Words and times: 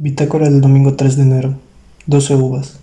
Bitácora 0.00 0.48
del 0.48 0.60
domingo 0.60 0.94
3 0.94 1.16
de 1.16 1.22
enero. 1.22 1.58
12 2.06 2.36
uvas. 2.36 2.78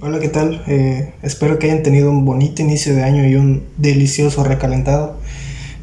Hola, 0.00 0.18
¿qué 0.18 0.28
tal? 0.30 0.64
Eh, 0.66 1.12
espero 1.20 1.58
que 1.58 1.66
hayan 1.66 1.82
tenido 1.82 2.10
un 2.10 2.24
bonito 2.24 2.62
inicio 2.62 2.94
de 2.94 3.04
año 3.04 3.28
y 3.28 3.34
un 3.34 3.64
delicioso 3.76 4.44
recalentado. 4.44 5.20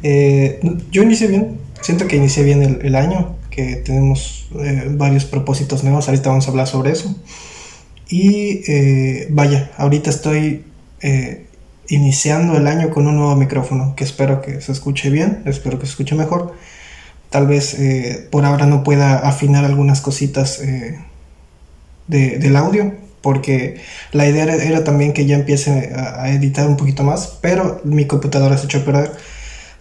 Eh, 0.02 0.58
yo 0.90 1.04
inicié 1.04 1.28
bien, 1.28 1.56
siento 1.80 2.08
que 2.08 2.16
inicié 2.16 2.42
bien 2.42 2.80
el, 2.82 2.94
año, 2.96 3.36
que 3.50 3.76
tenemos 3.76 4.48
eh, 4.58 4.88
varios 4.90 5.26
propósitos 5.26 5.84
nuevos, 5.84 6.08
ahorita 6.08 6.30
vamos 6.30 6.48
a 6.48 6.50
hablar 6.50 6.66
sobre 6.66 6.90
eso. 6.90 7.14
Y 8.08 8.60
vaya, 9.30 9.70
ahorita 9.76 10.10
estoy 10.10 10.64
iniciando 11.88 12.56
el 12.56 12.66
año 12.66 12.90
con 12.90 13.06
un 13.06 13.16
nuevo 13.16 13.36
micrófono 13.36 13.94
que 13.96 14.04
espero 14.04 14.40
que 14.40 14.60
se 14.60 14.72
escuche 14.72 15.10
bien, 15.10 15.42
espero 15.46 15.78
que 15.78 15.86
se 15.86 15.90
escuche 15.90 16.14
mejor. 16.14 16.54
Tal 17.30 17.46
vez 17.46 17.74
eh, 17.74 18.28
por 18.30 18.44
ahora 18.44 18.66
no 18.66 18.84
pueda 18.84 19.18
afinar 19.18 19.64
algunas 19.64 20.00
cositas 20.00 20.60
eh, 20.60 20.98
del 22.06 22.56
audio, 22.56 22.94
porque 23.22 23.80
la 24.12 24.28
idea 24.28 24.44
era, 24.44 24.84
también 24.84 25.12
que 25.12 25.26
ya 25.26 25.36
empiece 25.36 25.92
a, 25.96 26.28
editar 26.30 26.68
un 26.68 26.76
poquito 26.76 27.02
más, 27.02 27.38
pero 27.40 27.80
mi 27.84 28.06
computadora 28.06 28.56
se 28.56 28.66
echó 28.66 28.78
a 28.78 28.84
perder. 28.84 29.12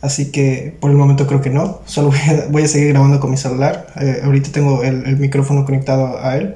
Así 0.02 0.32
que 0.32 0.76
por 0.80 0.92
el 0.92 0.98
momento 0.98 1.28
creo 1.28 1.42
que 1.42 1.50
no, 1.50 1.82
solo 1.86 2.12
voy 2.50 2.64
a, 2.64 2.68
seguir 2.68 2.90
grabando 2.90 3.20
con 3.20 3.32
mi 3.32 3.38
celular. 3.38 3.88
Eh, 4.02 4.22
ahorita 4.24 4.52
tengo 4.52 4.84
el, 4.84 5.06
el, 5.06 5.18
micrófono 5.18 5.64
conectado 5.64 6.20
a 6.22 6.36
él 6.38 6.56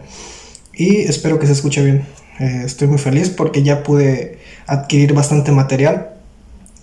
y 0.74 0.98
espero 1.02 1.40
que 1.40 1.46
se 1.46 1.54
escuche 1.54 1.84
bien. 1.84 2.06
estoy 2.40 2.88
muy 2.88 2.98
feliz 2.98 3.30
porque 3.30 3.64
ya 3.64 3.84
pude 3.84 4.40
adquirir 4.68 5.14
bastante 5.14 5.52
material 5.52 6.10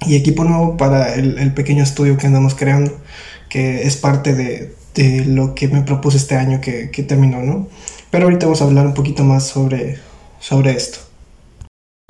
y 0.06 0.16
equipo 0.16 0.44
nuevo 0.44 0.76
para 0.76 1.14
el, 1.14 1.52
pequeño 1.54 1.82
estudio 1.82 2.16
que 2.16 2.26
andamos 2.26 2.54
creando, 2.54 2.98
que 3.48 3.82
es 3.82 3.96
parte 3.96 4.34
de, 4.34 4.74
lo 5.26 5.54
que 5.54 5.68
me 5.68 5.82
propuse 5.82 6.16
este 6.16 6.36
año 6.36 6.60
que, 6.60 6.88
terminó, 7.06 7.42
¿no? 7.42 7.68
Pero 8.10 8.24
ahorita 8.24 8.46
vamos 8.46 8.62
a 8.62 8.64
hablar 8.64 8.86
un 8.86 8.94
poquito 8.94 9.24
más 9.24 9.44
sobre, 9.44 9.98
sobre 10.40 10.72
esto. 10.72 10.98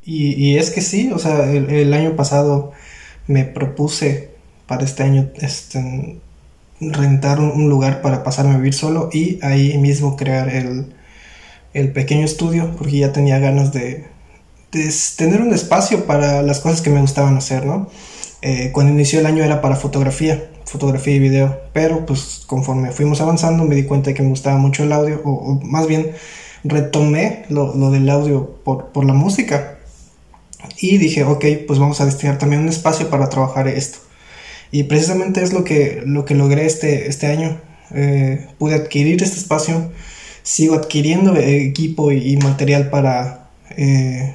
Y, 0.02 0.56
es 0.58 0.70
que 0.70 0.82
sí, 0.82 1.10
o 1.12 1.18
sea, 1.18 1.50
el, 1.50 1.92
año 1.94 2.14
pasado 2.14 2.72
me 3.26 3.44
propuse 3.44 4.30
para 4.66 4.84
este 4.84 5.02
año 5.02 5.30
este, 5.36 6.20
rentar 6.80 7.40
un, 7.40 7.68
lugar 7.70 8.02
para 8.02 8.22
pasarme 8.22 8.54
a 8.54 8.58
vivir 8.58 8.74
solo 8.74 9.08
y 9.12 9.38
ahí 9.42 9.78
mismo 9.78 10.16
crear 10.16 10.50
el, 10.50 10.92
el 11.72 11.92
pequeño 11.92 12.24
estudio, 12.26 12.74
porque 12.76 12.98
ya 12.98 13.12
tenía 13.12 13.38
ganas 13.38 13.72
de, 13.72 14.04
tener 15.16 15.40
un 15.40 15.52
espacio 15.52 16.06
para 16.06 16.42
las 16.42 16.60
cosas 16.60 16.82
que 16.82 16.90
me 16.90 17.00
gustaban 17.00 17.36
hacer, 17.36 17.64
¿no? 17.64 17.88
Eh, 18.42 18.70
cuando 18.72 18.92
inició 18.92 19.20
el 19.20 19.26
año 19.26 19.42
era 19.42 19.62
para 19.62 19.74
fotografía, 19.74 20.50
fotografía 20.66 21.14
y 21.14 21.18
video, 21.18 21.60
pero 21.72 22.04
pues 22.04 22.42
conforme 22.46 22.92
fuimos 22.92 23.22
avanzando 23.22 23.64
me 23.64 23.74
di 23.74 23.84
cuenta 23.84 24.10
de 24.10 24.14
que 24.14 24.22
me 24.22 24.28
gustaba 24.28 24.58
mucho 24.58 24.82
el 24.82 24.92
audio, 24.92 25.22
o, 25.24 25.58
más 25.62 25.86
bien 25.86 26.10
retomé 26.62 27.44
lo, 27.48 27.72
del 27.90 28.08
audio 28.10 28.56
por, 28.62 28.92
por, 28.92 29.06
la 29.06 29.14
música 29.14 29.78
y 30.78 30.98
dije, 30.98 31.24
ok, 31.24 31.44
pues 31.66 31.78
vamos 31.78 32.02
a 32.02 32.04
destinar 32.04 32.36
también 32.36 32.62
un 32.62 32.68
espacio 32.68 33.08
para 33.08 33.30
trabajar 33.30 33.66
esto. 33.68 33.98
Y 34.70 34.82
precisamente 34.84 35.42
es 35.42 35.52
lo 35.52 35.64
que, 35.64 36.02
lo 36.04 36.24
que 36.24 36.34
logré 36.34 36.66
este, 36.66 37.08
este 37.08 37.28
año. 37.28 37.60
Eh, 37.94 38.48
pude 38.58 38.74
adquirir 38.74 39.22
este 39.22 39.38
espacio, 39.38 39.90
sigo 40.42 40.74
adquiriendo 40.74 41.36
equipo 41.36 42.10
y, 42.12 42.36
material 42.38 42.90
para... 42.90 43.50
Eh, 43.76 44.34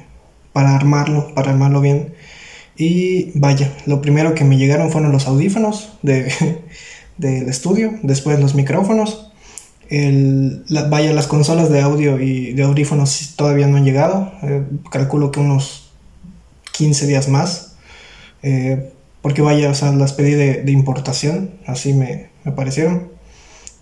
para 0.52 0.74
armarlo, 0.74 1.34
para 1.34 1.50
armarlo 1.50 1.80
bien. 1.80 2.14
Y 2.76 3.38
vaya, 3.38 3.72
lo 3.86 4.00
primero 4.00 4.34
que 4.34 4.44
me 4.44 4.56
llegaron 4.56 4.90
fueron 4.90 5.12
los 5.12 5.26
audífonos 5.26 5.90
de, 6.02 6.32
del 7.18 7.48
estudio, 7.48 7.92
después 8.02 8.40
los 8.40 8.54
micrófonos. 8.54 9.30
El, 9.88 10.64
vaya, 10.88 11.12
las 11.12 11.26
consolas 11.26 11.68
de 11.68 11.80
audio 11.80 12.20
y 12.20 12.52
de 12.52 12.62
audífonos 12.62 13.34
todavía 13.36 13.66
no 13.66 13.76
han 13.76 13.84
llegado. 13.84 14.32
Eh, 14.42 14.64
calculo 14.90 15.30
que 15.30 15.40
unos 15.40 15.90
15 16.72 17.06
días 17.06 17.28
más. 17.28 17.74
Eh, 18.42 18.92
porque 19.20 19.42
vaya, 19.42 19.68
o 19.68 19.74
sea, 19.74 19.92
las 19.92 20.14
pedí 20.14 20.32
de, 20.32 20.72
importación, 20.72 21.50
así 21.66 21.92
me, 21.92 22.30
me, 22.44 22.52
parecieron. 22.52 23.10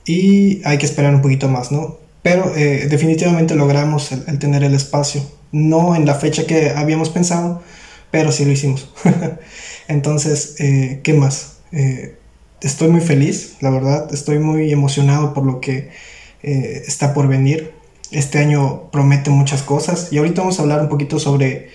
Y 0.05 0.61
hay 0.67 0.79
que 0.79 0.87
esperar 0.87 1.15
un 1.15 1.23
poquito 1.23 1.49
más, 1.49 1.71
¿no? 1.71 1.99
Pero 2.23 2.53
eh, 2.57 2.89
definitivamente 2.91 3.55
logramos 3.55 4.11
el 4.11 4.39
tener 4.41 4.65
el 4.65 4.75
espacio 4.75 5.23
no 5.53 5.95
en 5.97 6.07
la 6.07 6.15
fecha 6.15 6.47
que 6.47 6.71
habíamos 6.71 7.11
pensado, 7.11 7.63
pero 8.11 8.33
sí 8.33 8.45
lo 8.45 8.53
hicimos. 8.53 8.89
Entonces, 9.89 10.57
eh, 10.59 11.01
¿qué 11.03 11.15
más? 11.15 11.59
Eh, 11.73 12.17
estoy 12.61 12.89
muy 12.89 13.01
feliz, 13.01 13.57
la 13.61 13.71
verdad, 13.71 14.13
estoy 14.13 14.39
muy 14.39 14.73
emocionado 14.73 15.35
por 15.35 15.45
lo 15.45 15.61
que 15.61 15.91
eh, 16.43 16.83
está 16.87 17.15
por 17.15 17.29
venir. 17.29 17.73
Este 18.11 18.39
año 18.39 18.91
promete 18.91 19.31
muchas 19.31 19.63
cosas 19.63 20.13
y 20.13 20.19
ahorita 20.19 20.41
vamos 20.41 20.59
a 20.59 20.63
hablar 20.63 20.81
un 20.81 20.89
poquito 20.89 21.19
sobre 21.19 21.71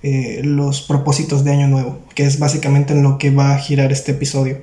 los 0.00 0.82
propósitos 0.82 1.42
de 1.42 1.50
año 1.50 1.66
nuevo, 1.66 1.98
que 2.14 2.24
es 2.24 2.38
básicamente 2.38 2.92
en 2.92 3.02
lo 3.02 3.18
que 3.18 3.30
va 3.30 3.54
a 3.54 3.58
girar 3.58 3.90
este 3.90 4.12
episodio. 4.12 4.62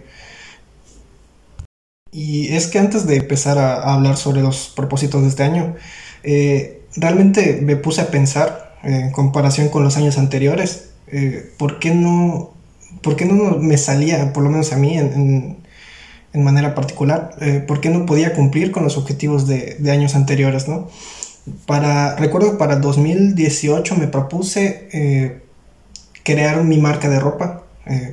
Y 2.11 2.53
es 2.53 2.67
que 2.67 2.79
antes 2.79 3.05
de 3.05 3.17
empezar 3.17 3.57
a, 3.57 3.73
a 3.73 3.95
hablar 3.95 4.15
sobre 4.15 4.41
los 4.41 4.71
propósitos 4.73 5.23
de 5.23 5.27
este 5.27 5.43
año, 5.43 5.75
realmente 6.95 7.59
me 7.61 7.75
puse 7.75 8.01
a 8.01 8.07
pensar 8.07 8.75
eh, 8.83 9.01
en 9.05 9.11
comparación 9.11 9.69
con 9.69 9.83
los 9.83 9.97
años 9.97 10.17
anteriores, 10.17 10.89
eh, 11.07 11.51
¿por, 11.57 11.79
qué 11.79 11.93
no, 11.93 12.53
¿por 13.01 13.15
qué 13.15 13.25
no 13.25 13.57
me 13.57 13.77
salía, 13.77 14.33
por 14.33 14.43
lo 14.43 14.49
menos 14.49 14.71
a 14.73 14.77
mí 14.77 14.97
en, 14.97 15.63
manera 16.33 16.75
particular, 16.75 17.31
eh, 17.39 17.63
por 17.65 17.79
qué 17.79 17.89
no 17.89 18.05
podía 18.05 18.33
cumplir 18.33 18.71
con 18.71 18.83
los 18.83 18.97
objetivos 18.97 19.47
de, 19.47 19.77
de 19.79 19.91
años 19.91 20.15
anteriores? 20.15 20.67
¿no? 20.67 20.89
Para, 21.65 22.15
recuerdo 22.17 22.57
para 22.57 22.75
2018 22.75 23.95
me 23.95 24.07
propuse 24.07 25.41
crear 26.23 26.63
mi 26.63 26.77
marca 26.77 27.07
de 27.07 27.19
ropa, 27.19 27.63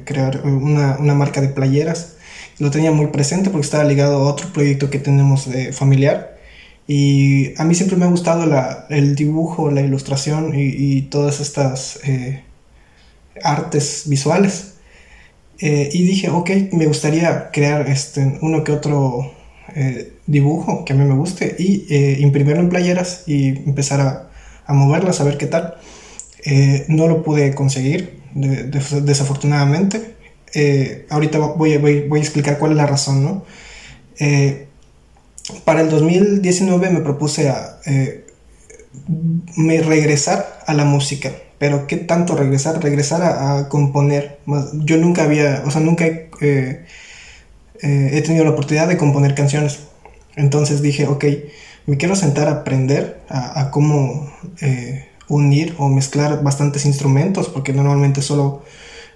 crear 0.05 0.43
una, 0.47 0.99
una, 0.99 1.15
marca 1.15 1.41
de 1.41 1.49
playeras. 1.49 2.15
Lo 2.59 2.71
tenía 2.71 2.93
muy 2.93 3.09
presente 3.09 3.51
porque 3.51 3.65
estaba 3.65 3.85
ligado 3.85 4.17
a 4.17 4.31
otro 4.31 4.53
proyecto 4.53 4.91
que 4.91 4.99
tenemos 4.99 5.49
familiar 5.73 6.32
y 6.95 7.55
a 7.57 7.65
mí 7.65 7.75
siempre 7.75 7.97
me 7.97 8.05
ha 8.05 8.09
gustado 8.09 8.45
el 8.91 9.15
dibujo, 9.15 9.71
la 9.71 9.81
ilustración 9.81 10.53
y, 10.55 11.01
todas 11.03 11.41
estas 11.41 11.99
eh, 12.05 12.43
artes 13.43 14.03
visuales. 14.09 14.75
Eh, 15.59 15.89
y 15.91 16.03
dije, 16.03 16.29
ok, 16.29 16.51
me 16.73 16.85
gustaría 16.85 17.51
crear 17.51 17.89
este, 17.89 18.39
uno 18.43 18.63
que 18.63 18.73
otro 18.73 19.33
eh, 19.75 20.13
dibujo 20.27 20.85
que 20.85 20.93
a 20.93 20.97
mí 20.97 21.07
me 21.07 21.15
guste 21.15 21.57
y 21.59 21.87
imprimirlo 22.23 22.61
en 22.61 22.69
playeras 22.69 23.23
y 23.27 23.49
empezar 23.49 24.03
a, 24.03 24.31
a 24.67 24.75
moverlas 24.75 25.19
a 25.23 25.25
ver 25.25 25.39
qué 25.39 25.47
tal. 25.47 25.77
no 26.89 27.07
lo 27.07 27.23
pude 27.23 27.55
conseguir, 27.55 28.21
desafortunadamente. 28.35 30.17
ahorita 31.09 31.39
voy, 31.39 31.79
voy, 31.79 32.19
a 32.19 32.23
explicar 32.23 32.59
cuál 32.59 32.73
es 32.73 32.77
la 32.77 32.87
razón, 32.87 33.25
¿no? 33.25 33.45
Para 35.65 35.81
el 35.81 35.91
2019 35.91 36.91
me 36.91 37.01
propuse 37.01 37.49
a 37.49 37.79
eh, 37.87 38.25
regresar 39.57 40.61
a 40.67 40.75
la 40.75 40.85
música. 40.85 41.33
Pero 41.59 41.87
¿qué 41.87 41.97
tanto 41.97 42.37
regresar? 42.37 42.83
Regresar 42.83 43.23
a, 43.23 43.69
componer. 43.69 44.39
Yo 44.75 44.97
nunca 44.99 45.25
había, 45.25 45.63
o 45.65 45.71
sea, 45.71 45.81
nunca 45.81 46.07
he, 46.07 46.31
eh, 46.41 46.85
eh, 47.83 48.11
he 48.13 48.23
tenido 48.23 48.45
la 48.45 48.51
oportunidad 48.51 48.89
de 48.89 48.97
componer 48.97 49.35
canciones. 49.35 49.81
Entonces 50.35 50.83
dije, 50.83 51.07
ok, 51.07 51.25
me 51.87 51.97
quiero 51.97 52.17
sentar 52.17 52.49
a 52.49 52.53
aprender 52.53 53.21
a, 53.29 53.61
a 53.61 53.71
cómo 53.71 54.33
unir 55.29 55.75
o 55.79 55.89
mezclar 55.89 56.43
bastantes 56.43 56.85
instrumentos, 56.85 57.49
porque 57.49 57.73
normalmente 57.73 58.23
solo 58.23 58.63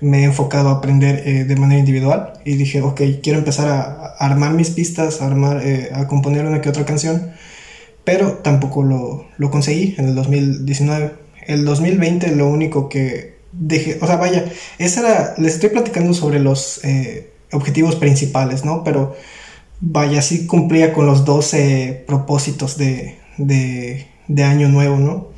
me 0.01 0.21
he 0.21 0.25
enfocado 0.25 0.69
a 0.69 0.73
aprender 0.73 1.23
eh, 1.27 1.45
de 1.45 1.57
manera 1.57 1.79
individual 1.79 2.35
y 2.45 2.57
dije, 2.57 2.83
ok, 2.83 3.01
quiero 3.23 3.39
empezar 3.39 3.69
a, 3.69 4.07
armar 4.19 4.53
mis 4.53 4.71
pistas, 4.71 5.23
a, 5.23 5.27
armar, 5.27 5.61
eh, 5.65 5.91
a 5.93 6.07
componer 6.07 6.47
una 6.47 6.61
que 6.61 6.69
otra 6.69 6.85
canción, 6.85 7.33
pero 8.05 8.35
tampoco 8.35 8.83
lo, 8.83 9.27
lo, 9.37 9.51
conseguí 9.51 9.95
en 9.99 10.09
el 10.09 10.15
2019. 10.15 11.13
El 11.47 11.65
2020 11.65 12.35
lo 12.37 12.49
único 12.49 12.89
que 12.89 13.37
dejé, 13.53 13.99
o 14.01 14.07
sea, 14.07 14.17
vaya, 14.17 14.45
esa 14.79 15.01
era, 15.01 15.35
les 15.39 15.55
estoy 15.55 15.71
platicando 15.71 16.13
sobre 16.15 16.41
los 16.41 16.85
eh, 16.85 17.31
objetivos 17.53 17.97
principales, 17.97 18.65
¿no? 18.65 18.85
Pero 18.85 19.17
vaya, 19.81 20.23
sí 20.23 20.47
cumplía 20.47 20.93
con 20.93 21.07
los 21.07 21.25
12 21.25 22.05
propósitos 22.07 22.77
de, 22.77 23.19
de, 23.39 24.07
de 24.29 24.45
año 24.45 24.69
nuevo, 24.69 24.97
¿no? 24.99 25.37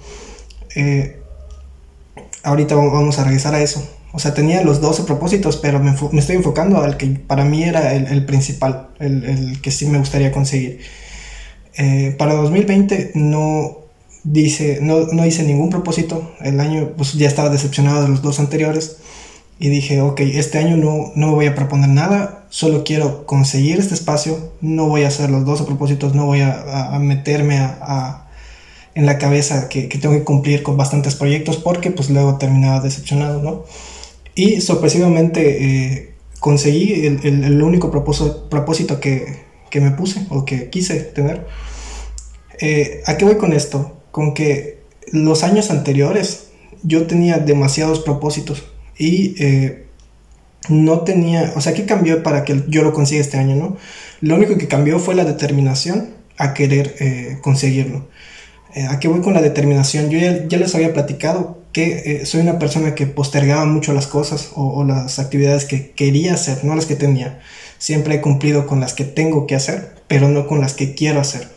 ahorita 2.45 2.77
vamos 2.77 3.19
a 3.19 3.25
regresar 3.25 3.55
a 3.55 3.61
eso. 3.61 3.98
O 4.13 4.19
sea, 4.19 4.35
tenía 4.35 4.63
los 4.63 4.81
12 4.81 5.05
propósitos, 5.05 5.57
pero 5.57 5.81
me, 5.81 5.95
estoy 6.19 6.37
enfocando 6.37 6.79
al 6.79 6.97
que 6.97 7.07
para 7.07 7.45
mí 7.45 7.63
era 7.63 7.95
el, 7.95 8.25
principal, 8.25 8.89
el, 8.99 9.61
que 9.61 9.71
sí 9.71 9.87
me 9.87 9.99
gustaría 9.99 10.33
conseguir. 10.33 10.81
Eh, 11.77 12.15
para 12.19 12.35
2020 12.35 13.13
no, 13.15 13.79
dice, 14.25 14.79
no, 14.83 15.27
hice 15.27 15.43
ningún 15.43 15.71
propósito. 15.71 16.35
El 16.41 16.61
año 16.61 16.93
pues, 16.97 17.15
ya 17.15 17.29
estaba 17.29 17.51
decepcionado 17.51 18.03
de 18.03 18.09
los 18.09 18.23
dos 18.23 18.41
anteriores. 18.41 18.97
y 19.61 19.69
dije, 19.71 20.01
ok, 20.01 20.21
este 20.21 20.59
año 20.59 20.77
no, 20.77 21.13
no 21.17 21.29
me 21.29 21.35
voy 21.35 21.47
a 21.47 21.55
proponer 21.55 21.89
nada, 21.89 22.47
solo 22.49 22.85
quiero 22.85 23.27
conseguir 23.27 23.79
este 23.79 23.95
espacio, 23.95 24.53
no 24.61 24.87
voy 24.87 25.03
a 25.03 25.09
hacer 25.09 25.31
los 25.31 25.45
12 25.45 25.65
propósitos, 25.65 26.15
no 26.15 26.27
voy 26.27 26.41
a, 26.41 26.97
meterme 27.01 27.59
a, 27.59 28.29
en 28.95 29.07
la 29.07 29.19
cabeza 29.19 29.69
que, 29.69 29.83
tengo 29.89 30.15
que 30.15 30.25
cumplir 30.25 30.63
con 30.63 30.77
bastantes 30.77 31.15
proyectos 31.15 31.57
porque 31.57 31.91
pues 31.91 32.11
luego 32.11 32.37
terminaba 32.37 32.81
decepcionado, 32.81 33.43
¿no? 33.43 33.65
Y 34.39 34.61
sorpresivamente 34.61 35.65
eh, 35.65 36.15
conseguí 36.39 37.05
el, 37.05 37.61
único 37.61 37.91
propósito, 37.91 38.49
propósito 38.49 39.01
que, 39.01 39.41
que, 39.69 39.81
me 39.81 39.91
puse 39.91 40.27
o 40.31 40.45
que 40.45 40.71
quise 40.71 41.01
tener. 41.01 41.45
Eh, 42.61 43.03
¿A 43.07 43.17
qué 43.17 43.25
voy 43.25 43.35
con 43.35 43.53
esto? 43.53 43.97
Con 44.13 44.35
que 44.35 44.79
los 45.11 45.43
años 45.43 45.73
anteriores 45.73 46.51
yo 46.85 47.09
tenía 47.09 47.39
demasiados 47.39 47.99
propósitos 47.99 48.63
y 48.97 49.35
eh, 49.43 49.87
no 50.69 51.01
tenía, 51.01 51.55
o 51.57 51.61
sea, 51.61 51.75
¿qué 51.75 51.85
cambió 51.85 52.23
para 52.23 52.45
que 52.45 52.63
yo 52.69 52.85
lo 52.85 52.93
consiga 52.93 53.21
este 53.21 53.39
año, 53.39 53.57
no? 53.57 53.77
Lo 54.21 54.37
único 54.37 54.57
que 54.57 54.69
cambió 54.69 55.01
fue 55.01 55.17
la 55.17 55.25
determinación 55.25 56.11
a 56.37 56.55
querer 56.55 56.95
eh, 57.01 57.39
conseguirlo. 57.43 58.07
¿A 58.89 59.01
qué 59.01 59.09
voy 59.09 59.21
con 59.21 59.35
la 59.35 59.43
determinación? 59.43 60.11
Yo 60.11 60.21
ya, 60.21 60.59
les 60.59 60.75
había 60.77 60.93
platicado 60.93 61.58
que 61.73 62.25
soy 62.27 62.41
una 62.41 62.59
persona 62.59 62.95
que 62.95 63.07
postergaba 63.07 63.65
mucho 63.65 63.93
las 63.93 64.07
cosas 64.07 64.51
o, 64.55 64.85
las 64.85 65.19
actividades 65.19 65.65
que 65.65 65.91
quería 65.93 66.35
hacer, 66.35 66.65
no 66.65 66.75
las 66.75 66.87
que 66.87 66.97
tenía. 66.97 67.41
Siempre 67.79 68.17
he 68.17 68.21
cumplido 68.21 68.67
con 68.67 68.81
las 68.81 68.95
que 68.95 69.05
tengo 69.05 69.47
que 69.47 69.55
hacer, 69.55 69.95
pero 70.09 70.29
no 70.29 70.47
con 70.47 70.61
las 70.61 70.75
que 70.75 70.95
quiero 70.95 71.21
hacer. 71.21 71.49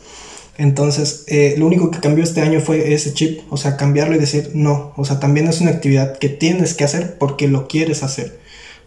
Entonces, 0.58 1.24
eh, 1.28 1.54
lo 1.56 1.66
único 1.66 1.90
que 1.90 2.00
cambió 2.00 2.22
este 2.22 2.42
año 2.42 2.60
fue 2.60 2.92
ese 2.92 3.14
chip, 3.14 3.40
o 3.50 3.56
sea, 3.56 3.76
cambiarlo 3.76 4.14
y 4.14 4.18
decir, 4.18 4.50
no, 4.54 4.92
o 4.96 5.04
sea, 5.04 5.18
también 5.18 5.48
es 5.48 5.60
una 5.60 5.70
actividad 5.70 6.18
que 6.18 6.28
tienes 6.28 6.74
que 6.74 6.84
hacer 6.84 7.16
porque 7.18 7.48
lo 7.48 7.66
quieres 7.66 8.02
hacer. 8.02 8.38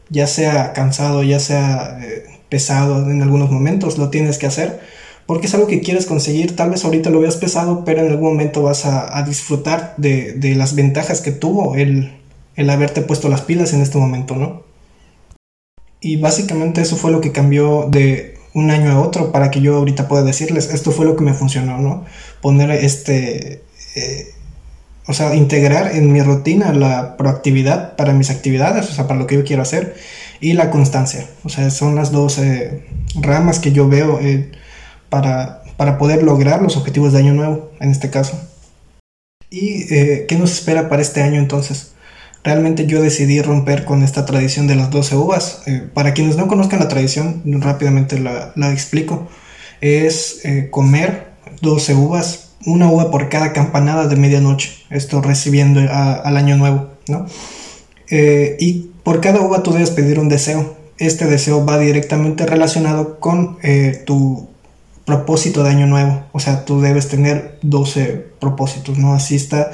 Ya 0.10 0.28
sea 0.28 0.74
cansado, 0.74 1.24
ya 1.24 1.40
sea 1.40 2.00
eh, 2.02 2.26
pesado 2.50 3.10
en 3.10 3.22
algunos 3.24 3.50
momentos, 3.50 3.98
lo 3.98 4.10
tienes 4.10 4.38
que 4.38 4.46
hacer 4.46 4.80
porque 5.26 5.48
es 5.48 5.54
algo 5.54 5.68
que 5.68 5.82
quieres 5.82 6.06
conseguir. 6.06 6.56
Tal 6.56 6.70
vez 6.70 6.86
ahorita 6.86 7.10
lo 7.10 7.20
veas 7.20 7.38
pesado, 7.38 7.84
pero 7.86 8.02
en 8.02 8.12
algún 8.12 8.30
momento 8.30 8.64
vas 8.64 8.86
a, 8.86 9.24
disfrutar 9.24 9.94
de, 9.98 10.34
de, 10.34 10.56
las 10.56 10.76
ventajas 10.76 11.22
que 11.22 11.32
tuvo 11.32 11.76
el, 11.76 12.14
el 12.56 12.70
haberte 12.70 13.02
puesto 13.02 13.30
las 13.30 13.42
pilas 13.42 13.74
en 13.74 13.82
este 13.82 13.98
momento, 13.98 14.36
¿no? 14.36 14.64
Y 16.02 16.18
básicamente 16.18 16.82
eso 16.82 16.96
fue 16.96 17.12
lo 17.12 17.22
que 17.22 17.32
cambió 17.32 17.88
de 17.90 18.38
un 18.54 18.72
año 18.72 18.92
a 18.92 19.02
otro 19.02 19.32
para 19.32 19.52
que 19.52 19.60
yo 19.62 19.76
ahorita 19.76 20.08
pueda 20.08 20.24
decirles, 20.24 20.70
esto 20.74 20.92
fue 20.92 21.06
lo 21.06 21.16
que 21.16 21.24
me 21.24 21.34
funcionó, 21.34 21.80
¿no? 21.80 22.06
Poner 22.42 22.72
este, 22.72 23.64
eh, 23.96 24.28
o 25.08 25.14
sea, 25.14 25.36
integrar 25.36 25.96
en 25.96 26.12
mi 26.12 26.22
rutina 26.22 26.72
la 26.74 27.18
proactividad 27.18 27.96
para 27.96 28.14
mis 28.14 28.30
actividades, 28.30 28.90
o 28.90 28.94
sea, 28.94 29.08
para 29.08 29.20
lo 29.20 29.28
que 29.28 29.36
yo 29.36 29.44
quiero 29.44 29.62
hacer, 29.62 29.96
y 30.40 30.54
la 30.54 30.70
constancia, 30.70 31.28
o 31.44 31.50
sea, 31.50 31.70
son 31.70 31.96
las 31.96 32.12
dos 32.12 32.40
ramas 33.16 33.60
que 33.60 33.72
yo 33.72 33.88
veo 33.90 34.20
eh, 34.22 34.52
para, 35.78 35.98
poder 35.98 36.24
lograr 36.24 36.62
los 36.62 36.78
objetivos 36.78 37.14
de 37.14 37.20
año 37.20 37.34
nuevo, 37.34 37.72
en 37.80 37.92
este 37.92 38.10
caso. 38.10 38.40
¿Y 39.50 39.86
qué 39.88 40.36
nos 40.38 40.52
espera 40.52 40.90
para 40.90 41.02
este 41.02 41.22
año 41.22 41.40
entonces? 41.40 41.96
realmente 42.46 42.86
yo 42.86 43.02
decidí 43.02 43.42
romper 43.42 43.84
con 43.86 44.04
esta 44.04 44.26
tradición 44.26 44.68
de 44.68 44.76
las 44.76 44.92
12 44.92 45.16
uvas. 45.16 45.64
Eh, 45.66 45.90
para 45.94 46.14
quienes 46.14 46.38
no 46.38 46.48
conozcan 46.48 46.80
la 46.80 46.88
tradición, 46.88 47.42
rápidamente 47.60 48.20
la, 48.20 48.72
explico. 48.72 49.28
Es 49.82 50.46
eh, 50.46 50.70
comer 50.70 51.32
12 51.62 51.96
uvas, 51.96 52.52
una 52.66 52.90
uva 52.90 53.12
por 53.12 53.30
cada 53.30 53.52
campanada 53.52 54.08
de 54.08 54.16
medianoche, 54.16 54.72
esto 54.90 55.22
recibiendo 55.22 55.82
al 55.82 56.38
año 56.38 56.56
nuevo, 56.56 56.90
¿no? 57.08 57.26
Eh, 58.10 58.56
y 58.60 58.92
por 59.04 59.22
cada 59.22 59.42
uva 59.42 59.64
tú 59.64 59.74
debes 59.74 59.90
pedir 59.90 60.20
un 60.20 60.30
deseo. 60.30 60.78
Este 60.98 61.26
deseo 61.26 61.66
va 61.66 61.78
directamente 61.78 62.46
relacionado 62.46 63.20
con 63.20 63.58
tu 64.06 64.48
propósito 65.06 65.64
de 65.64 65.70
año 65.70 65.88
nuevo. 65.88 66.24
O 66.32 66.40
sea, 66.40 66.66
tú 66.66 66.82
debes 66.82 67.08
tener 67.08 67.60
12 67.62 68.34
propósitos, 68.40 68.98
¿no? 68.98 69.14
Así 69.14 69.36
está 69.36 69.72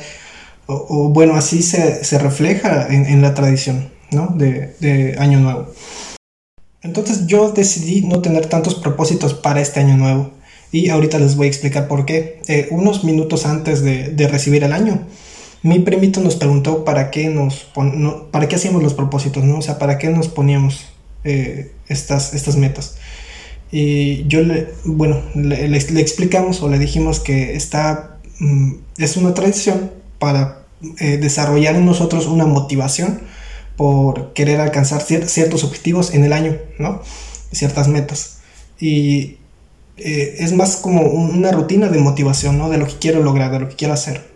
o, 0.74 1.10
bueno, 1.10 1.36
así 1.36 1.62
se, 1.62 2.18
refleja 2.18 2.88
en, 2.89 3.22
la 3.22 3.33
tradición 3.33 3.89
de, 4.36 5.16
Año 5.19 5.39
Nuevo. 5.39 5.68
Entonces 6.81 7.28
yo 7.28 7.51
decidí 7.51 8.01
no 8.01 8.22
tener 8.22 8.48
tantos 8.48 8.75
propósitos 8.75 9.33
para 9.33 9.62
este 9.62 9.80
Año 9.80 9.98
Nuevo. 9.98 10.31
Y 10.72 10.89
ahorita 10.89 11.19
les 11.19 11.36
voy 11.36 11.48
a 11.48 11.50
explicar 11.50 11.88
por 11.88 12.06
qué. 12.06 12.42
Eh, 12.48 12.68
unos 12.72 13.04
minutos 13.04 13.45
antes 13.45 13.84
de, 13.84 14.27
recibir 14.31 14.63
el 14.63 14.72
año, 14.72 15.06
mi 15.63 15.80
primito 15.80 16.22
nos 16.22 16.38
preguntó 16.38 16.86
para 16.86 17.12
qué 17.12 17.27
nos 17.27 17.68
para 18.31 18.48
qué 18.48 18.56
hacíamos 18.56 18.81
los 18.81 18.94
propósitos, 18.94 19.44
¿no? 19.44 19.57
O 19.57 19.62
sea, 19.62 19.77
para 19.77 19.98
qué 19.98 20.10
nos 20.10 20.30
poníamos 20.30 20.86
eh, 21.24 21.74
estas, 21.88 22.34
estas 22.34 22.56
metas. 22.56 22.95
Y 23.71 24.27
yo 24.27 24.41
le, 24.41 24.68
bueno, 24.83 25.21
le, 25.33 25.77
explicamos 25.77 26.62
o 26.62 26.69
le 26.69 26.77
dijimos 26.77 27.21
que 27.21 27.56
está, 27.56 28.18
mm, 28.39 28.73
es 28.97 29.15
una 29.15 29.33
tradición 29.33 29.91
para 30.19 30.65
eh, 31.00 31.18
desarrollar 31.18 31.75
en 31.75 31.85
nosotros 31.85 32.27
una 32.27 32.45
motivación 32.45 33.21
por 33.77 34.33
querer 34.33 34.59
alcanzar 34.59 35.01
ciertos 35.01 35.63
objetivos 35.63 36.13
en 36.13 36.25
el 36.25 36.33
año, 36.33 36.57
¿no? 36.79 37.01
Ciertas 37.53 37.88
metas. 37.88 38.39
Y 38.79 39.38
eh, 39.97 40.35
es 40.39 40.51
más 40.53 40.75
como 40.75 41.03
una 41.03 41.51
rutina 41.51 41.88
de 41.88 42.00
motivación, 42.00 42.57
¿no? 42.57 42.69
De 42.69 42.77
lo 42.77 42.88
que 42.88 42.97
quiero 43.00 43.24
lograr, 43.24 43.51
de 43.51 43.59
lo 43.59 43.69
que 43.69 43.75
quiero 43.75 43.94
hacer. 43.94 44.29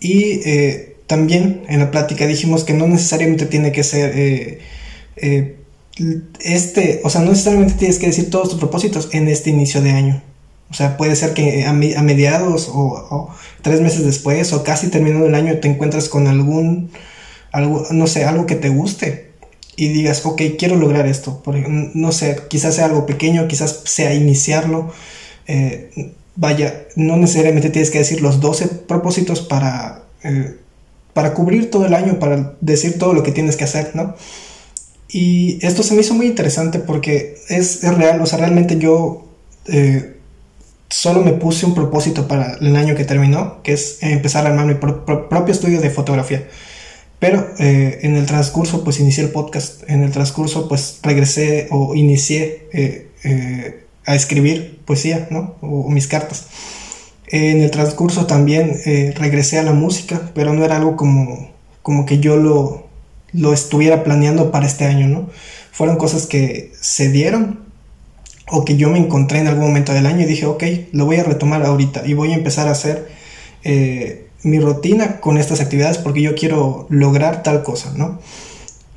Y 0.00 0.40
eh, 0.44 0.96
también 1.06 1.62
en 1.68 1.78
la 1.78 1.90
plática 1.90 2.26
dijimos 2.26 2.64
que 2.64 2.74
no 2.74 2.88
necesariamente 2.88 3.46
tiene 3.46 3.70
que 3.70 3.84
ser 3.84 4.60
este, 6.40 7.00
o 7.04 7.10
sea, 7.10 7.20
no 7.20 7.30
necesariamente 7.30 7.74
tienes 7.74 7.98
que 7.98 8.06
decir 8.06 8.30
todos 8.30 8.50
tus 8.50 8.58
propósitos 8.58 9.08
en 9.12 9.28
este 9.28 9.50
inicio 9.50 9.80
de 9.80 9.90
año. 9.90 10.22
O 10.70 10.74
sea, 10.74 10.96
puede 10.96 11.14
ser 11.14 11.34
que 11.34 11.64
a, 11.64 11.72
mediados 11.72 12.68
o, 12.72 13.30
tres 13.62 13.80
meses 13.80 14.04
después 14.04 14.52
o 14.52 14.64
casi 14.64 14.88
terminando 14.88 15.26
el 15.26 15.34
año 15.34 15.58
te 15.58 15.68
encuentres 15.68 16.08
con 16.08 16.26
algún, 16.26 16.90
algo, 17.52 17.86
no 17.90 18.06
sé, 18.06 18.24
algo 18.24 18.46
que 18.46 18.56
te 18.56 18.70
guste 18.70 19.30
y 19.76 19.88
digas, 19.88 20.24
ok, 20.24 20.42
quiero 20.58 20.76
lograr 20.76 21.06
esto. 21.06 21.42
no 21.94 22.12
sé, 22.12 22.36
quizás 22.48 22.74
sea 22.76 22.86
algo 22.86 23.06
pequeño, 23.06 23.46
quizás 23.46 23.82
sea 23.84 24.14
iniciarlo. 24.14 24.92
Eh, 25.46 26.12
vaya, 26.36 26.86
no 26.96 27.16
necesariamente 27.16 27.70
tienes 27.70 27.90
que 27.90 27.98
decir 27.98 28.20
los 28.20 28.40
12 28.40 28.66
propósitos 28.88 29.42
para, 29.42 30.04
eh, 30.24 30.56
para 31.12 31.34
cubrir 31.34 31.70
todo 31.70 31.86
el 31.86 31.94
año, 31.94 32.18
para 32.18 32.54
decir 32.60 32.98
todo 32.98 33.12
lo 33.12 33.22
que 33.22 33.32
tienes 33.32 33.56
que 33.56 33.64
hacer, 33.64 33.94
¿no? 33.94 34.16
Y 35.08 35.64
esto 35.64 35.82
se 35.82 35.94
me 35.94 36.00
hizo 36.00 36.14
muy 36.14 36.26
interesante 36.26 36.78
porque 36.78 37.36
es, 37.48 37.84
es 37.84 37.94
real, 37.94 38.20
o 38.20 38.26
sea, 38.26 38.38
realmente 38.38 38.78
yo 38.78 39.24
eh, 39.66 40.16
solo 40.88 41.22
me 41.22 41.32
puse 41.32 41.66
un 41.66 41.74
propósito 41.74 42.28
para 42.28 42.54
el 42.60 42.76
año 42.76 42.94
que 42.94 43.04
terminó, 43.04 43.62
que 43.62 43.72
es 43.72 43.98
empezar 44.00 44.46
a 44.46 44.50
armar 44.50 44.66
mi 44.66 44.74
propio 44.74 45.52
estudio 45.52 45.80
de 45.80 45.90
fotografía. 45.90 46.48
Pero 47.18 47.46
eh, 47.58 48.00
en 48.02 48.16
el 48.16 48.26
transcurso, 48.26 48.84
pues 48.84 49.00
inicié 49.00 49.24
el 49.24 49.30
podcast. 49.30 49.88
En 49.88 50.02
el 50.02 50.10
transcurso, 50.10 50.68
pues 50.68 50.98
regresé 51.02 51.68
o 51.70 51.94
inicié 51.94 52.68
eh, 52.72 53.86
a 54.04 54.14
escribir 54.14 54.80
poesía, 54.84 55.28
¿no? 55.30 55.54
O, 55.62 55.88
mis 55.88 56.06
cartas. 56.06 56.46
En 57.28 57.62
el 57.62 57.70
transcurso 57.70 58.26
también 58.26 58.78
regresé 59.16 59.58
a 59.58 59.62
la 59.62 59.72
música, 59.72 60.30
pero 60.34 60.52
no 60.52 60.64
era 60.64 60.76
algo 60.76 60.94
como, 60.94 61.50
como 61.82 62.04
que 62.04 62.18
yo 62.18 62.36
lo, 62.36 62.83
lo 63.34 63.52
estuviera 63.52 64.04
planeando 64.04 64.50
para 64.50 64.66
este 64.66 64.84
año, 64.84 65.08
¿no? 65.08 65.28
Fueron 65.72 65.96
cosas 65.96 66.26
que 66.26 66.72
se 66.80 67.10
dieron 67.10 67.60
o 68.46 68.64
que 68.64 68.76
yo 68.76 68.90
me 68.90 68.98
encontré 68.98 69.40
en 69.40 69.48
algún 69.48 69.66
momento 69.66 69.92
del 69.92 70.06
año 70.06 70.22
y 70.22 70.26
dije, 70.26 70.46
ok, 70.46 70.62
lo 70.92 71.04
voy 71.04 71.16
a 71.16 71.24
retomar 71.24 71.64
ahorita 71.64 72.06
y 72.06 72.14
voy 72.14 72.32
a 72.32 72.36
empezar 72.36 72.68
a 72.68 72.72
hacer 72.72 73.08
eh, 73.64 74.28
mi 74.42 74.60
rutina 74.60 75.20
con 75.20 75.36
estas 75.36 75.60
actividades 75.60 75.98
porque 75.98 76.22
yo 76.22 76.34
quiero 76.34 76.86
lograr 76.90 77.42
tal 77.42 77.62
cosa, 77.62 77.92
¿no? 77.96 78.20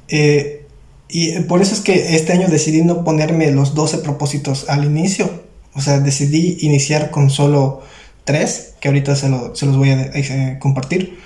Eh, 0.08 0.65
y 1.10 1.39
por 1.41 1.62
eso 1.62 1.74
es 1.74 1.82
que 1.82 2.15
este 2.15 2.34
año 2.34 2.48
decidí 2.50 2.84
no 2.84 3.03
ponerme 3.03 3.50
los 3.51 3.74
12 3.74 4.00
propósitos 4.00 4.70
al 4.70 4.86
inicio, 4.86 5.44
o 5.74 5.82
sea, 5.82 6.00
decidí 6.00 6.58
iniciar 6.62 7.12
con 7.12 7.29
solo 7.29 7.82
3, 8.25 8.75
que 8.82 8.89
ahorita 8.89 9.15
se, 9.15 9.29
los 9.29 9.77
voy 9.77 9.89
a 9.91 10.01
eh, 10.13 10.58
compartir, 10.60 11.17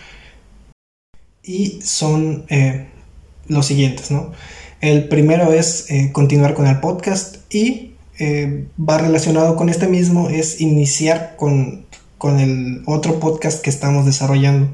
y 1.44 1.80
son 1.82 2.46
los 3.52 3.66
siguientes, 3.68 4.12
¿no? 4.12 4.32
El 4.82 5.08
primero 5.08 5.54
es 5.54 5.88
continuar 6.12 6.56
con 6.56 6.66
el 6.66 6.80
podcast 6.80 7.38
y 7.54 7.92
eh, 8.24 8.68
va 8.78 9.00
relacionado 9.00 9.56
con 9.56 9.68
este 9.70 9.88
mismo 9.88 10.30
es 10.30 10.62
iniciar 10.62 11.36
con, 11.38 11.88
el 12.40 12.84
otro 12.86 13.20
podcast 13.20 13.64
que 13.64 13.72
estamos 13.72 14.06
desarrollando. 14.06 14.70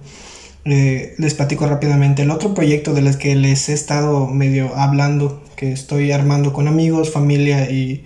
Eh, 0.66 1.16
les 1.18 1.34
platico 1.34 1.66
rápidamente. 1.66 2.24
El 2.24 2.32
otro 2.32 2.54
proyecto 2.54 2.94
del 2.94 3.18
que 3.18 3.36
les 3.36 3.70
he 3.70 3.74
estado 3.74 4.28
medio 4.28 4.76
hablando, 4.76 5.42
que 5.56 5.72
estoy 5.72 6.12
armando 6.12 6.52
con 6.52 6.68
amigos, 6.68 7.10
familia 7.10 7.72
y, 7.72 8.04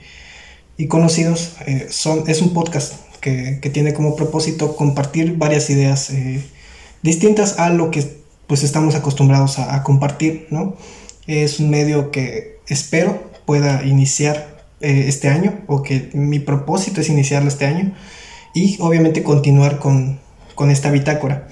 conocidos, 0.87 1.53
eh, 1.65 1.87
son, 1.89 2.23
es 2.27 2.43
un 2.43 2.53
podcast 2.53 2.93
que, 3.19 3.59
tiene 3.73 3.93
como 3.93 4.15
propósito 4.15 4.75
compartir 4.75 5.37
varias 5.37 5.71
ideas 5.71 6.11
distintas 7.01 7.57
a 7.57 7.71
lo 7.71 7.89
que 7.89 8.20
pues 8.51 8.63
estamos 8.63 8.95
acostumbrados 8.95 9.59
a, 9.59 9.81
compartir, 9.81 10.47
¿no? 10.49 10.75
Es 11.25 11.61
un 11.61 11.69
medio 11.69 12.11
que 12.11 12.57
espero 12.67 13.31
pueda 13.45 13.85
iniciar 13.85 14.65
eh, 14.81 15.05
este 15.07 15.29
año 15.29 15.61
o 15.67 15.83
que 15.83 16.09
mi 16.11 16.39
propósito 16.39 16.99
es 16.99 17.07
iniciarlo 17.07 17.47
este 17.47 17.65
año 17.65 17.93
y 18.53 18.75
obviamente 18.81 19.23
continuar 19.23 19.79
con, 19.79 20.19
con 20.53 20.69
esta 20.69 20.91
bitácora. 20.91 21.47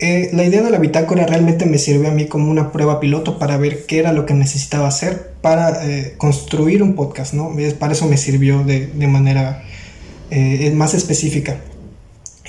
Eh, 0.00 0.30
la 0.32 0.42
idea 0.42 0.62
de 0.62 0.70
la 0.70 0.80
bitácora 0.80 1.26
realmente 1.26 1.64
me 1.64 1.78
sirvió 1.78 2.08
a 2.08 2.12
mí 2.12 2.26
como 2.26 2.50
una 2.50 2.72
prueba 2.72 2.98
piloto 2.98 3.38
para 3.38 3.56
ver 3.56 3.86
qué 3.86 4.00
era 4.00 4.12
lo 4.12 4.26
que 4.26 4.34
necesitaba 4.34 4.88
hacer 4.88 5.30
para 5.42 5.88
eh, 5.88 6.14
construir 6.16 6.82
un 6.82 6.96
podcast, 6.96 7.34
¿no? 7.34 7.54
Para 7.78 7.92
eso 7.92 8.08
me 8.08 8.16
sirvió 8.16 8.64
de, 8.64 8.88
de 8.88 9.06
manera 9.06 9.62
eh, 10.32 10.72
más 10.72 10.92
específica. 10.94 11.60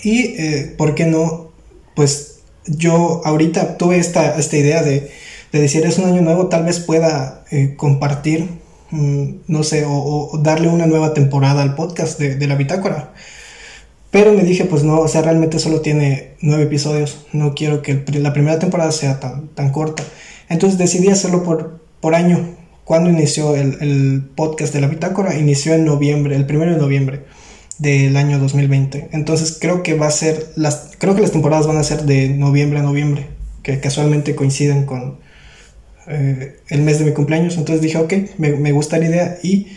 Y, 0.03 0.33
¿por 0.77 0.95
qué 0.95 1.05
no? 1.05 1.51
Pues 1.95 2.36
yo 2.67 3.21
ahorita 3.25 3.77
tuve 3.77 3.97
esta, 3.97 4.37
esta 4.37 4.57
idea 4.57 4.83
de, 4.83 5.11
de, 5.51 5.59
decir, 5.59 5.85
es 5.85 5.97
un 5.97 6.05
año 6.05 6.21
nuevo, 6.21 6.47
tal 6.47 6.63
vez 6.65 6.79
pueda 6.79 7.43
compartir, 7.77 8.49
mm, 8.91 9.29
no 9.47 9.63
sé, 9.63 9.85
o, 9.87 10.39
darle 10.41 10.67
una 10.67 10.85
nueva 10.85 11.13
temporada 11.13 11.63
al 11.63 11.75
podcast 11.75 12.19
de, 12.19 12.35
de 12.35 12.47
la 12.47 12.55
bitácora. 12.55 13.13
Pero 14.11 14.33
me 14.33 14.43
dije, 14.43 14.65
pues 14.65 14.83
no, 14.83 14.99
o 14.99 15.07
sea, 15.07 15.21
realmente 15.21 15.59
solo 15.59 15.81
tiene 15.81 16.35
nueve 16.41 16.63
episodios. 16.63 17.25
No 17.33 17.53
quiero 17.53 17.81
que 17.81 18.03
la 18.13 18.33
primera 18.33 18.57
temporada 18.57 18.91
sea 18.91 19.19
tan, 19.19 19.49
tan 19.49 19.71
corta. 19.71 20.03
Entonces 20.49 20.79
decidí 20.79 21.09
hacerlo 21.09 21.43
por, 21.43 21.81
por 21.99 22.15
año. 22.15 22.55
Cuando 22.83 23.09
inició 23.09 23.55
el, 23.55 24.29
podcast 24.35 24.73
de 24.73 24.81
la 24.81 24.87
bitácora? 24.87 25.37
Inició 25.37 25.73
en 25.73 25.83
noviembre, 25.83 26.35
el 26.35 26.45
primero 26.45 26.71
de 26.71 26.77
noviembre 26.77 27.25
del 27.79 28.17
año 28.17 28.39
2020. 28.39 29.09
Entonces 29.11 29.57
creo 29.59 29.83
que 29.83 29.95
va 29.95 30.07
a 30.07 30.11
ser, 30.11 30.51
las, 30.55 30.91
creo 30.97 31.15
que 31.15 31.21
las 31.21 31.31
temporadas 31.31 31.67
van 31.67 31.77
a 31.77 31.83
ser 31.83 32.03
de 32.03 32.29
noviembre 32.29 32.79
a 32.79 32.83
noviembre, 32.83 33.27
que 33.63 33.79
casualmente 33.79 34.35
coinciden 34.35 34.85
con 34.85 35.19
eh, 36.07 36.57
el 36.69 36.81
mes 36.81 36.99
de 36.99 37.05
mi 37.05 37.13
cumpleaños. 37.13 37.57
Entonces 37.57 37.81
dije, 37.81 37.97
ok, 37.97 38.13
me, 38.37 38.51
me 38.53 38.71
gusta 38.71 38.97
la 38.97 39.05
idea 39.05 39.37
y 39.43 39.67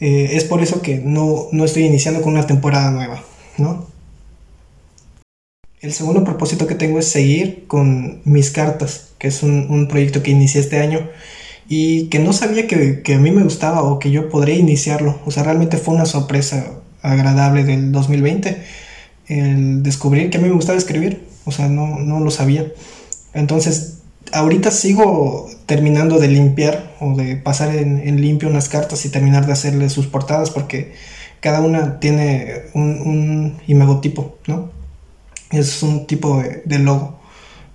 eh, 0.00 0.30
es 0.32 0.44
por 0.44 0.62
eso 0.62 0.82
que 0.82 0.98
no, 0.98 1.48
no 1.52 1.64
estoy 1.64 1.84
iniciando 1.84 2.22
con 2.22 2.32
una 2.32 2.46
temporada 2.46 2.90
nueva. 2.90 3.22
¿no? 3.58 3.86
El 5.80 5.92
segundo 5.92 6.24
propósito 6.24 6.66
que 6.66 6.74
tengo 6.74 6.98
es 6.98 7.08
seguir 7.08 7.66
con 7.66 8.20
mis 8.24 8.50
cartas, 8.50 9.12
que 9.18 9.28
es 9.28 9.42
un, 9.42 9.88
proyecto 9.88 10.22
que 10.22 10.30
inicié 10.30 10.60
este 10.60 10.80
año 10.80 11.08
y 11.68 12.08
que 12.08 12.18
no 12.18 12.32
sabía 12.32 12.66
que, 12.66 13.02
a 13.14 13.18
mí 13.18 13.30
me 13.30 13.42
gustaba 13.42 13.82
o 13.82 13.98
que 13.98 14.10
yo 14.10 14.28
podría 14.28 14.56
iniciarlo. 14.56 15.18
O 15.24 15.30
sea, 15.30 15.42
realmente 15.42 15.76
fue 15.76 15.94
una 15.94 16.06
sorpresa 16.06 16.80
agradable 17.06 17.64
del 17.64 17.92
2020 17.92 18.62
el 19.28 19.82
descubrir 19.82 20.30
que 20.30 20.38
a 20.38 20.40
mí 20.40 20.48
me 20.48 20.54
gustaba 20.54 20.78
escribir. 20.78 21.26
O 21.44 21.52
sea, 21.52 21.68
no, 21.68 21.98
no 21.98 22.20
lo 22.20 22.30
sabía. 22.30 22.66
Entonces, 23.34 23.98
ahorita 24.32 24.70
sigo 24.70 25.48
terminando 25.66 26.18
de 26.18 26.28
limpiar 26.28 26.94
o 27.00 27.14
de 27.16 27.36
pasar 27.36 27.74
en, 27.74 28.00
en 28.06 28.20
limpio 28.20 28.48
unas 28.48 28.68
cartas 28.68 29.04
y 29.04 29.08
terminar 29.08 29.46
de 29.46 29.52
hacerle 29.52 29.88
sus 29.90 30.06
portadas 30.06 30.50
porque 30.50 30.92
cada 31.40 31.60
una 31.60 32.00
tiene 32.00 32.62
un, 32.74 33.58
imagotipo, 33.66 34.38
¿no? 34.46 34.70
Es 35.50 35.82
un 35.82 36.06
tipo 36.06 36.42
de, 36.64 36.78
logo 36.78 37.20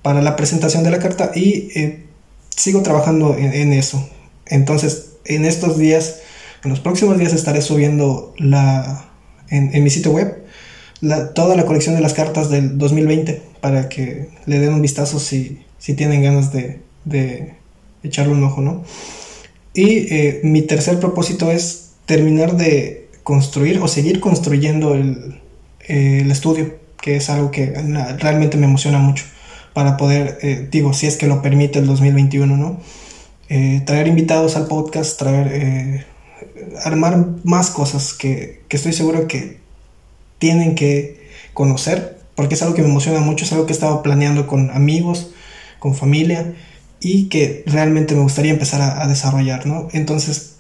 para 0.01 0.21
la 0.21 0.35
presentación 0.35 0.83
de 0.83 0.91
la 0.91 0.99
carta 0.99 1.31
y 1.33 1.69
eh, 1.79 2.05
sigo 2.55 2.81
trabajando 2.81 3.35
en, 3.37 3.71
eso. 3.71 4.09
Entonces, 4.45 5.13
en 5.25 5.45
estos 5.45 5.77
días, 5.77 6.19
en 6.63 6.71
los 6.71 6.79
próximos 6.79 7.17
días 7.17 7.33
estaré 7.33 7.61
subiendo 7.61 8.33
la, 8.37 9.10
en, 9.51 9.83
mi 9.83 9.89
sitio 9.89 10.11
web 10.11 10.43
toda 11.35 11.55
la 11.55 11.65
colección 11.65 11.95
de 11.95 12.01
las 12.01 12.13
cartas 12.13 12.49
del 12.49 12.77
2020 12.77 13.41
para 13.59 13.89
que 13.89 14.29
le 14.45 14.59
den 14.59 14.73
un 14.73 14.81
vistazo 14.81 15.19
si, 15.19 15.61
si 15.77 15.93
tienen 15.93 16.23
ganas 16.23 16.51
de, 16.53 16.79
de 17.05 17.53
echarle 18.03 18.33
un 18.33 18.43
ojo, 18.43 18.61
¿no? 18.61 18.83
Y 19.73 20.13
eh, 20.13 20.41
mi 20.43 20.61
tercer 20.61 20.99
propósito 20.99 21.51
es 21.51 21.91
terminar 22.05 22.57
de 22.57 23.09
construir 23.23 23.79
o 23.79 23.87
seguir 23.87 24.19
construyendo 24.19 24.95
el, 24.95 25.39
estudio, 25.87 26.75
que 27.01 27.17
es 27.17 27.29
algo 27.29 27.51
que 27.51 27.73
realmente 28.19 28.55
me 28.57 28.65
emociona 28.65 28.99
mucho 28.99 29.25
para 29.73 29.97
poder, 29.97 30.37
eh, 30.41 30.67
digo, 30.71 30.93
si 30.93 31.07
es 31.07 31.17
que 31.17 31.27
lo 31.27 31.41
permite 31.41 31.79
el 31.79 31.87
2021, 31.87 32.55
¿no? 32.55 32.79
Eh, 33.49 33.81
traer 33.85 34.07
invitados 34.07 34.55
al 34.55 34.67
podcast, 34.67 35.19
traer, 35.19 35.47
eh, 35.51 36.05
armar 36.83 37.25
más 37.43 37.69
cosas 37.69 38.13
que, 38.13 38.61
que, 38.67 38.77
estoy 38.77 38.93
seguro 38.93 39.27
que 39.27 39.59
tienen 40.39 40.75
que 40.75 41.29
conocer, 41.53 42.19
porque 42.35 42.55
es 42.55 42.61
algo 42.61 42.75
que 42.75 42.81
me 42.81 42.89
emociona 42.89 43.19
mucho, 43.19 43.45
es 43.45 43.51
algo 43.51 43.65
que 43.65 43.73
he 43.73 43.75
estado 43.75 44.01
planeando 44.03 44.47
con 44.47 44.69
amigos, 44.71 45.31
con 45.79 45.95
familia, 45.95 46.55
y 46.99 47.29
que 47.29 47.63
realmente 47.65 48.15
me 48.15 48.21
gustaría 48.21 48.51
empezar 48.51 48.81
a, 48.81 49.07
desarrollar, 49.07 49.65
¿no? 49.65 49.87
Entonces, 49.91 50.57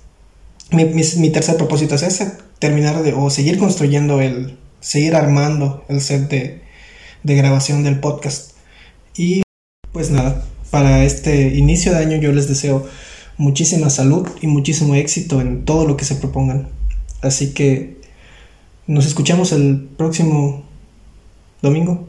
mi, 0.71 0.85
mi, 0.85 1.29
tercer 1.29 1.57
propósito 1.57 1.95
es 1.95 2.03
ese, 2.03 2.31
terminar 2.59 3.03
de, 3.03 3.13
o 3.13 3.29
seguir 3.29 3.57
construyendo 3.59 4.21
el, 4.21 4.57
seguir 4.79 5.15
armando 5.15 5.85
el 5.87 6.01
set 6.01 6.29
de, 6.29 6.61
de 7.23 7.35
grabación 7.35 7.83
del 7.83 7.99
podcast. 7.99 8.51
Y 9.15 9.43
pues 9.91 10.09
nada, 10.09 10.43
para 10.71 11.03
este 11.03 11.49
inicio 11.49 11.91
de 11.91 11.99
año 11.99 12.17
yo 12.17 12.31
les 12.31 12.47
deseo 12.47 12.87
muchísima 13.41 13.89
salud 13.89 14.27
y 14.39 14.45
muchísimo 14.47 14.93
éxito 14.93 15.41
en 15.41 15.65
todo 15.65 15.87
lo 15.87 15.97
que 15.97 16.05
se 16.05 16.15
propongan. 16.15 16.69
Así 17.21 17.53
que 17.53 17.97
nos 18.85 19.07
escuchamos 19.07 19.51
el 19.51 19.89
próximo 19.97 20.63
domingo 21.63 22.07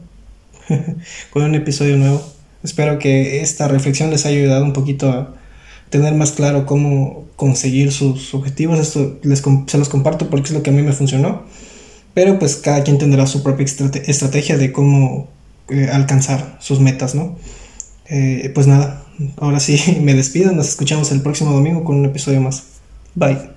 con 1.31 1.43
un 1.43 1.55
episodio 1.55 1.97
nuevo. 1.97 2.23
Espero 2.63 2.99
que 2.99 3.41
esta 3.41 3.67
reflexión 3.67 4.11
les 4.11 4.25
haya 4.25 4.37
ayudado 4.37 4.63
un 4.63 4.73
poquito 4.73 5.09
a 5.09 5.33
tener 5.89 6.13
más 6.13 6.31
claro 6.33 6.67
cómo 6.67 7.25
conseguir 7.35 7.91
sus 7.91 8.33
objetivos. 8.35 8.79
Esto 8.79 9.19
les, 9.23 9.41
se 9.67 9.77
los 9.79 9.89
comparto 9.89 10.29
porque 10.29 10.49
es 10.49 10.53
lo 10.53 10.61
que 10.61 10.69
a 10.69 10.73
mí 10.73 10.83
me 10.83 10.93
funcionó. 10.93 11.43
Pero 12.13 12.37
pues 12.37 12.57
cada 12.57 12.83
quien 12.83 12.99
tendrá 12.99 13.25
su 13.25 13.41
propia 13.41 13.65
estrategia 13.65 14.57
de 14.57 14.71
cómo 14.71 15.29
eh, 15.69 15.89
alcanzar 15.91 16.57
sus 16.61 16.79
metas, 16.79 17.15
¿no? 17.15 17.37
Eh, 18.07 18.51
pues 18.53 18.67
nada, 18.67 19.02
ahora 19.37 19.59
sí 19.59 19.99
me 20.01 20.13
despido. 20.13 20.51
Nos 20.51 20.69
escuchamos 20.69 21.11
el 21.11 21.21
próximo 21.21 21.51
domingo 21.51 21.83
con 21.83 21.97
un 21.97 22.05
episodio 22.05 22.41
más. 22.41 22.63
Bye. 23.15 23.52